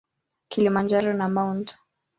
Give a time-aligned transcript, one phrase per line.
[0.49, 1.75] Kilimanjaro na Mt.